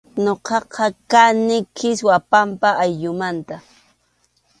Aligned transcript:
Ñuqaqa 0.23 0.85
kani 1.11 1.57
Kiswarpampa 1.75 2.69
ayllumanta. 2.83 3.55